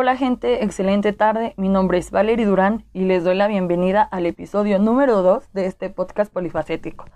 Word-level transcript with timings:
Hola 0.00 0.16
gente, 0.16 0.62
excelente 0.62 1.12
tarde. 1.12 1.54
Mi 1.56 1.68
nombre 1.68 1.98
es 1.98 2.12
Valerie 2.12 2.46
Durán 2.46 2.84
y 2.92 3.00
les 3.00 3.24
doy 3.24 3.34
la 3.34 3.48
bienvenida 3.48 4.00
al 4.00 4.26
episodio 4.26 4.78
número 4.78 5.22
2 5.22 5.52
de 5.52 5.66
este 5.66 5.90
podcast 5.90 6.32
polifacético. 6.32 7.06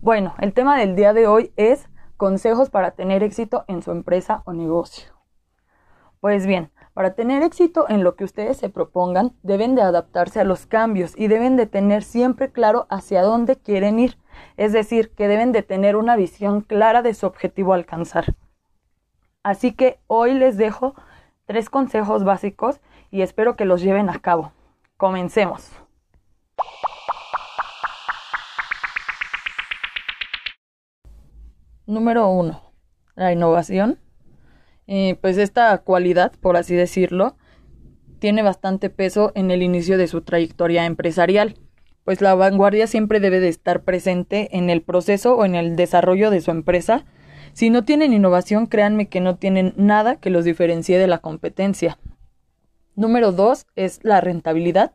Bueno, 0.00 0.36
el 0.38 0.52
tema 0.52 0.78
del 0.78 0.94
día 0.94 1.12
de 1.12 1.26
hoy 1.26 1.52
es 1.56 1.88
consejos 2.16 2.70
para 2.70 2.92
tener 2.92 3.24
éxito 3.24 3.64
en 3.66 3.82
su 3.82 3.90
empresa 3.90 4.42
o 4.44 4.52
negocio. 4.52 5.12
Pues 6.20 6.46
bien, 6.46 6.70
para 6.94 7.14
tener 7.14 7.42
éxito 7.42 7.86
en 7.88 8.04
lo 8.04 8.14
que 8.14 8.22
ustedes 8.22 8.58
se 8.58 8.68
propongan, 8.68 9.32
deben 9.42 9.74
de 9.74 9.82
adaptarse 9.82 10.38
a 10.38 10.44
los 10.44 10.66
cambios 10.66 11.14
y 11.16 11.26
deben 11.26 11.56
de 11.56 11.66
tener 11.66 12.04
siempre 12.04 12.52
claro 12.52 12.86
hacia 12.90 13.22
dónde 13.22 13.56
quieren 13.56 13.98
ir. 13.98 14.18
Es 14.56 14.72
decir, 14.72 15.10
que 15.16 15.26
deben 15.26 15.50
de 15.50 15.64
tener 15.64 15.96
una 15.96 16.14
visión 16.14 16.60
clara 16.60 17.02
de 17.02 17.12
su 17.12 17.26
objetivo 17.26 17.72
a 17.72 17.76
alcanzar. 17.76 18.36
Así 19.42 19.72
que 19.72 19.98
hoy 20.06 20.34
les 20.34 20.56
dejo 20.56 20.94
tres 21.50 21.68
consejos 21.68 22.22
básicos 22.22 22.78
y 23.10 23.22
espero 23.22 23.56
que 23.56 23.64
los 23.64 23.82
lleven 23.82 24.08
a 24.08 24.20
cabo. 24.20 24.52
Comencemos. 24.96 25.72
Número 31.86 32.28
uno, 32.28 32.72
la 33.16 33.32
innovación. 33.32 33.98
Eh, 34.86 35.18
pues 35.20 35.38
esta 35.38 35.76
cualidad, 35.78 36.30
por 36.40 36.56
así 36.56 36.76
decirlo, 36.76 37.36
tiene 38.20 38.42
bastante 38.42 38.88
peso 38.88 39.32
en 39.34 39.50
el 39.50 39.64
inicio 39.64 39.98
de 39.98 40.06
su 40.06 40.20
trayectoria 40.20 40.86
empresarial, 40.86 41.56
pues 42.04 42.20
la 42.20 42.36
vanguardia 42.36 42.86
siempre 42.86 43.18
debe 43.18 43.40
de 43.40 43.48
estar 43.48 43.82
presente 43.82 44.56
en 44.56 44.70
el 44.70 44.82
proceso 44.82 45.34
o 45.34 45.44
en 45.44 45.56
el 45.56 45.74
desarrollo 45.74 46.30
de 46.30 46.42
su 46.42 46.52
empresa 46.52 47.06
si 47.52 47.70
no 47.70 47.84
tienen 47.84 48.12
innovación, 48.12 48.66
créanme 48.66 49.08
que 49.08 49.20
no 49.20 49.36
tienen 49.36 49.74
nada 49.76 50.16
que 50.16 50.30
los 50.30 50.44
diferencie 50.44 50.98
de 50.98 51.06
la 51.06 51.18
competencia. 51.18 51.98
Número 52.96 53.32
dos 53.32 53.66
es 53.76 54.00
la 54.02 54.20
rentabilidad. 54.20 54.92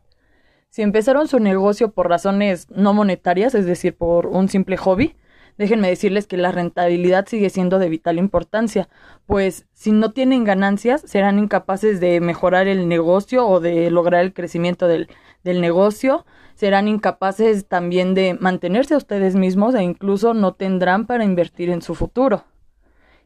Si 0.70 0.82
empezaron 0.82 1.28
su 1.28 1.40
negocio 1.40 1.92
por 1.92 2.08
razones 2.08 2.68
no 2.70 2.92
monetarias, 2.92 3.54
es 3.54 3.66
decir, 3.66 3.96
por 3.96 4.26
un 4.26 4.48
simple 4.48 4.76
hobby, 4.76 5.16
déjenme 5.58 5.88
decirles 5.88 6.26
que 6.26 6.36
la 6.36 6.52
rentabilidad 6.52 7.26
sigue 7.26 7.50
siendo 7.50 7.78
de 7.78 7.88
vital 7.88 8.18
importancia, 8.18 8.88
pues 9.26 9.66
si 9.72 9.92
no 9.92 10.12
tienen 10.12 10.44
ganancias 10.44 11.02
serán 11.02 11.38
incapaces 11.38 12.00
de 12.00 12.20
mejorar 12.20 12.68
el 12.68 12.88
negocio 12.88 13.46
o 13.46 13.60
de 13.60 13.90
lograr 13.90 14.22
el 14.22 14.32
crecimiento 14.32 14.88
del, 14.88 15.08
del 15.44 15.60
negocio, 15.60 16.26
serán 16.54 16.88
incapaces 16.88 17.66
también 17.66 18.14
de 18.14 18.34
mantenerse 18.40 18.94
a 18.94 18.98
ustedes 18.98 19.36
mismos 19.36 19.74
e 19.74 19.82
incluso 19.82 20.34
no 20.34 20.54
tendrán 20.54 21.06
para 21.06 21.24
invertir 21.24 21.70
en 21.70 21.82
su 21.82 21.94
futuro. 21.94 22.44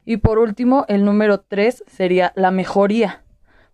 Y 0.05 0.17
por 0.17 0.39
último, 0.39 0.85
el 0.89 1.05
número 1.05 1.41
tres 1.41 1.85
sería 1.87 2.33
la 2.35 2.51
mejoría, 2.51 3.23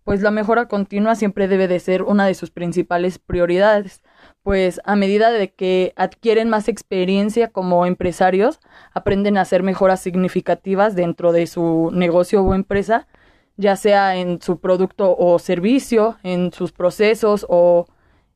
pues 0.06 0.22
la 0.22 0.30
mejora 0.30 0.68
continua 0.68 1.16
siempre 1.16 1.48
debe 1.48 1.66
de 1.66 1.80
ser 1.80 2.04
una 2.04 2.26
de 2.26 2.34
sus 2.34 2.52
principales 2.52 3.18
prioridades, 3.18 4.04
pues 4.44 4.80
a 4.84 4.94
medida 4.94 5.32
de 5.32 5.52
que 5.52 5.94
adquieren 5.96 6.48
más 6.48 6.68
experiencia 6.68 7.48
como 7.48 7.86
empresarios, 7.86 8.60
aprenden 8.92 9.36
a 9.36 9.40
hacer 9.40 9.64
mejoras 9.64 9.98
significativas 9.98 10.94
dentro 10.94 11.32
de 11.32 11.48
su 11.48 11.90
negocio 11.92 12.44
o 12.44 12.54
empresa, 12.54 13.08
ya 13.56 13.74
sea 13.74 14.14
en 14.14 14.40
su 14.40 14.60
producto 14.60 15.16
o 15.18 15.40
servicio, 15.40 16.18
en 16.22 16.52
sus 16.52 16.70
procesos 16.70 17.44
o 17.48 17.86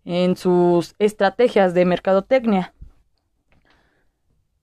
en 0.05 0.37
sus 0.37 0.97
estrategias 0.99 1.73
de 1.73 1.85
mercadotecnia. 1.85 2.75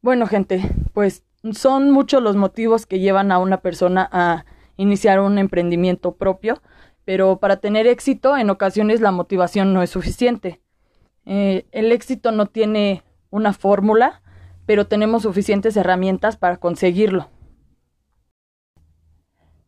Bueno, 0.02 0.28
gente, 0.28 0.62
pues 0.92 1.24
son 1.54 1.90
muchos 1.90 2.22
los 2.22 2.36
motivos 2.36 2.86
que 2.86 3.00
llevan 3.00 3.32
a 3.32 3.40
una 3.40 3.62
persona 3.62 4.10
a 4.12 4.44
iniciar 4.76 5.22
un 5.22 5.38
emprendimiento 5.38 6.16
propio, 6.16 6.62
pero 7.08 7.40
para 7.40 7.56
tener 7.56 7.88
éxito 7.88 8.36
en 8.36 8.50
ocasiones 8.50 9.00
la 9.00 9.14
motivación 9.14 9.74
no 9.74 9.82
es 9.82 9.90
suficiente. 9.90 10.60
Eh, 11.24 11.66
el 11.72 11.94
éxito 11.94 12.34
no 12.34 12.48
tiene 12.48 13.02
una 13.30 13.54
fórmula, 13.54 14.22
pero 14.66 14.88
tenemos 14.88 15.24
suficientes 15.24 15.78
herramientas 15.78 16.36
para 16.36 16.58
conseguirlo. 16.58 17.30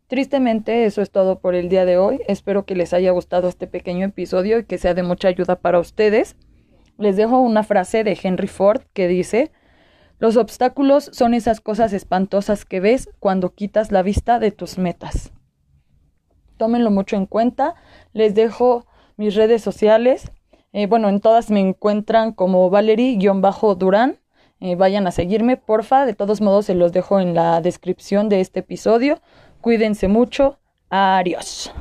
Tristemente, 0.08 0.84
eso 0.84 1.02
es 1.02 1.12
todo 1.12 1.40
por 1.40 1.56
el 1.56 1.70
día 1.70 1.86
de 1.86 1.98
hoy. 1.98 2.20
Espero 2.28 2.66
que 2.66 2.76
les 2.76 2.92
haya 2.92 3.12
gustado 3.12 3.48
este 3.48 3.68
pequeño 3.68 4.08
episodio 4.08 4.60
y 4.60 4.66
que 4.66 4.78
sea 4.78 4.94
de 4.94 5.04
mucha 5.04 5.30
ayuda 5.30 5.56
para 5.56 5.80
ustedes. 5.80 6.36
Les 6.98 7.16
dejo 7.16 7.40
una 7.40 7.64
frase 7.64 8.04
de 8.04 8.20
Henry 8.22 8.50
Ford 8.50 8.82
que 8.92 9.08
dice, 9.08 9.54
los 10.18 10.36
obstáculos 10.36 11.10
son 11.14 11.34
esas 11.34 11.62
cosas 11.62 11.94
espantosas 11.94 12.66
que 12.66 12.82
ves 12.82 13.10
cuando 13.20 13.56
quitas 13.56 13.94
la 13.94 14.02
vista 14.02 14.40
de 14.40 14.52
tus 14.52 14.78
metas. 14.78 15.32
Tómenlo 16.60 16.92
mucho 16.92 17.16
en 17.16 17.26
cuenta. 17.26 17.74
Les 18.14 18.36
dejo 18.36 18.86
mis 19.16 19.34
redes 19.34 19.64
sociales. 19.64 20.32
Eh, 20.74 20.86
bueno, 20.86 21.08
en 21.10 21.22
todas 21.22 21.50
me 21.50 21.62
encuentran 21.62 22.34
como 22.34 22.70
Valerie-Durán. 22.70 24.20
Eh, 24.60 24.76
vayan 24.76 25.08
a 25.08 25.12
seguirme, 25.12 25.56
porfa. 25.56 26.06
De 26.06 26.14
todos 26.14 26.42
modos, 26.42 26.66
se 26.66 26.76
los 26.76 26.92
dejo 26.92 27.22
en 27.22 27.34
la 27.34 27.62
descripción 27.62 28.28
de 28.28 28.42
este 28.42 28.60
episodio. 28.60 29.22
Cuídense 29.62 30.10
mucho. 30.10 30.60
Adiós. 30.90 31.74